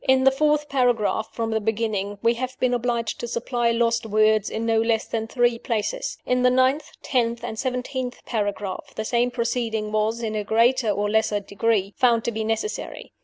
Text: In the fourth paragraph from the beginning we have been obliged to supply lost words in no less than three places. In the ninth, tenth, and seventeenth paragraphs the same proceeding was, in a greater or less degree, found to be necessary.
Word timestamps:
In 0.07 0.23
the 0.23 0.31
fourth 0.31 0.67
paragraph 0.67 1.29
from 1.31 1.51
the 1.51 1.59
beginning 1.61 2.17
we 2.23 2.33
have 2.33 2.59
been 2.59 2.73
obliged 2.73 3.19
to 3.19 3.27
supply 3.27 3.69
lost 3.69 4.03
words 4.03 4.49
in 4.49 4.65
no 4.65 4.81
less 4.81 5.05
than 5.05 5.27
three 5.27 5.59
places. 5.59 6.17
In 6.25 6.41
the 6.41 6.49
ninth, 6.49 6.89
tenth, 7.03 7.43
and 7.43 7.59
seventeenth 7.59 8.19
paragraphs 8.25 8.95
the 8.95 9.05
same 9.05 9.29
proceeding 9.29 9.91
was, 9.91 10.23
in 10.23 10.33
a 10.33 10.43
greater 10.43 10.89
or 10.89 11.07
less 11.07 11.29
degree, 11.45 11.93
found 11.97 12.23
to 12.23 12.31
be 12.31 12.43
necessary. 12.43 13.13